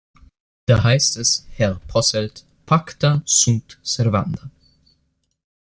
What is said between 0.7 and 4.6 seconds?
heißt es, Herr Posselt, pacta sunt servanda.